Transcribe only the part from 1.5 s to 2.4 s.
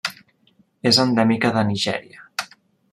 de Nigèria.